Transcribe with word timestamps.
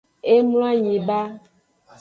E 0.33 0.35
mloanyi 0.47 0.97
ba. 1.07 1.19